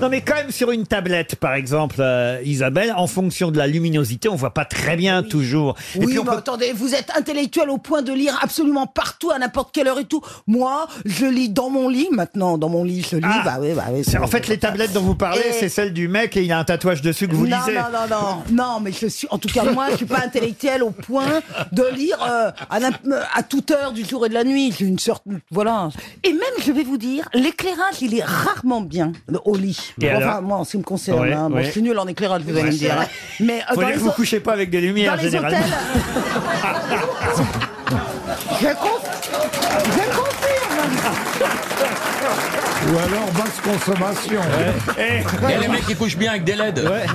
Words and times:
Non, 0.00 0.08
mais 0.08 0.22
quand 0.22 0.34
même 0.34 0.50
sur 0.50 0.70
une 0.70 0.86
tablette, 0.86 1.36
par 1.36 1.52
exemple, 1.54 1.96
euh, 1.98 2.40
Isabelle, 2.44 2.94
en 2.96 3.06
fonction 3.06 3.50
de 3.50 3.58
la 3.58 3.66
luminosité, 3.66 4.30
on 4.30 4.34
voit 4.34 4.54
pas 4.54 4.64
très 4.64 4.96
bien 4.96 5.22
toujours. 5.22 5.76
Et 5.94 5.98
Oui, 5.98 6.06
puis 6.06 6.18
on 6.18 6.24
mais 6.24 6.30
peut- 6.30 6.36
attendez, 6.38 6.72
vous 6.72 6.94
êtes 6.94 7.10
intellectuel 7.16 7.68
au 7.68 7.76
point 7.76 8.00
de 8.00 8.12
lire 8.12 8.38
absolument 8.42 8.86
partout, 8.86 9.30
à 9.30 9.38
n'importe 9.38 9.74
quelle 9.74 9.88
heure 9.88 9.98
et 9.98 10.04
tout. 10.06 10.22
Moi, 10.46 10.86
je 11.04 11.26
lis 11.26 11.50
dans 11.50 11.68
mon 11.68 11.88
lit 11.90 12.08
maintenant. 12.12 12.56
Dans 12.56 12.70
mon 12.70 12.82
lit, 12.82 13.06
je 13.10 13.16
lis. 13.16 13.22
Ah. 13.24 13.42
bah 13.44 13.58
oui, 13.60 13.72
bah 13.74 13.84
oui. 13.92 14.02
C'est- 14.02 14.16
En 14.16 14.26
fait, 14.26 14.48
les 14.48 14.58
tablettes 14.58 14.92
dont 14.94 15.02
vous 15.02 15.14
parlez, 15.14 15.42
Et- 15.50 15.52
c'est 15.52 15.68
celle 15.68 15.92
du 15.92 16.08
mec 16.08 16.34
et 16.36 16.42
il 16.44 16.52
a 16.52 16.58
un 16.58 16.64
tatouage 16.64 17.02
dessus 17.02 17.28
que 17.28 17.34
vous 17.34 17.46
non, 17.46 17.58
lisez. 17.58 17.74
non, 17.74 17.82
non, 17.92 18.16
non, 18.16 18.42
non, 18.50 18.80
mais 18.80 18.92
je 18.92 19.06
suis, 19.06 19.28
en 19.30 19.36
tout 19.36 19.48
cas, 19.48 19.64
moi, 19.70 19.88
je 19.90 19.96
suis 19.96 20.06
pas 20.06 20.24
intellectuel 20.24 20.82
au 20.82 20.90
point 20.92 21.40
de 21.72 21.84
lire 21.94 22.16
euh, 22.26 22.50
à, 22.70 22.80
n'im- 22.80 22.92
à 23.34 23.42
toute 23.42 23.70
heure 23.70 23.92
du 23.92 24.04
jour 24.06 24.24
et 24.24 24.30
de 24.30 24.34
la 24.34 24.44
nuit. 24.44 24.72
J'ai 24.78 24.86
une 24.86 24.98
sorte, 24.98 25.24
voilà. 25.50 25.90
Et 26.24 26.32
même, 26.32 26.40
je 26.64 26.72
vais 26.72 26.84
vous 26.84 26.96
dire, 26.96 27.28
l'éclairage, 27.34 28.00
il 28.00 28.14
est 28.16 28.24
rarement 28.24 28.80
bien 28.80 29.12
au 29.44 29.56
lit. 29.56 29.89
Et 30.00 30.10
enfin, 30.12 30.16
alors 30.28 30.42
moi, 30.42 30.56
en 30.58 30.64
ce 30.64 30.70
qui 30.72 30.78
me 30.78 30.82
concerne, 30.82 31.20
Ouais, 31.20 31.32
hein. 31.32 31.48
Bon, 31.50 31.56
ouais. 31.56 31.64
je 31.64 31.70
suis 31.70 31.82
nul 31.82 31.98
en 31.98 32.06
éclairage, 32.06 32.42
vous 32.46 32.52
allez 32.56 32.70
me 32.70 32.70
dire. 32.70 32.96
hein. 33.00 33.06
Mais 33.40 33.60
euh, 33.60 33.74
Faut 33.74 33.76
dans 33.76 33.80
dire 33.80 33.88
les 33.88 33.94
que 33.94 33.98
vous 34.00 34.10
couchez 34.12 34.40
pas 34.40 34.52
avec 34.52 34.70
des 34.70 34.80
lumières, 34.80 35.16
dans 35.16 35.22
les 35.22 35.34
hôtels. 35.34 35.52
je, 38.60 38.66
conf- 38.66 39.10
je 39.84 40.16
confirme. 40.16 40.96
Ou 42.86 42.98
alors 42.98 43.30
basse 43.32 43.60
consommation. 43.62 44.40
Il 44.98 45.50
y 45.50 45.54
a 45.54 45.58
les 45.58 45.68
mecs 45.68 45.86
qui 45.86 45.94
couchent 45.96 46.16
bien 46.16 46.30
avec 46.30 46.44
des 46.44 46.54
LED. 46.54 46.78
ouais. 46.80 47.04